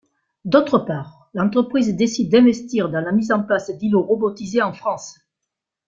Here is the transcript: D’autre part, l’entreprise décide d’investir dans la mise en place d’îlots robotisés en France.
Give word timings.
D’autre 0.45 0.79
part, 0.79 1.29
l’entreprise 1.35 1.95
décide 1.95 2.31
d’investir 2.31 2.89
dans 2.89 3.01
la 3.01 3.11
mise 3.11 3.31
en 3.31 3.43
place 3.43 3.69
d’îlots 3.69 4.01
robotisés 4.07 4.63
en 4.63 4.73
France. 4.73 5.19